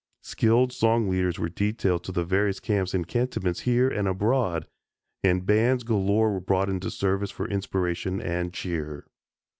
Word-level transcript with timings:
Skilled 0.23 0.73
song 0.73 1.07
leaders 1.09 1.37
were 1.37 1.47
detailed 1.47 2.03
to 2.05 2.11
the 2.11 2.23
various 2.25 2.59
camps 2.59 2.95
and 2.95 3.07
cantonments 3.07 3.59
here 3.59 3.87
and 3.87 4.07
abroad, 4.07 4.65
and 5.23 5.45
bands 5.45 5.83
galore 5.83 6.33
were 6.33 6.39
brought 6.39 6.69
into 6.71 6.89
service 6.89 7.29
for 7.29 7.47
inspiration 7.47 8.19
and 8.19 8.51
cheer. 8.51 9.05